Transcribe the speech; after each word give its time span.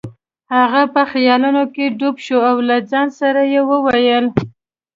هغه 0.55 0.81
په 0.93 1.01
خیالونو 1.11 1.63
کې 1.73 1.85
ډوب 1.97 2.15
شو 2.25 2.39
او 2.49 2.57
له 2.67 2.77
ځان 2.89 3.07
سره 3.19 3.41
یې 3.53 3.61
وویل. 3.69 4.25